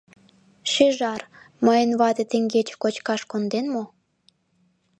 [0.71, 1.21] —Шӱжар,
[1.65, 3.83] мыйын вате теҥгече кочкаш конден мо?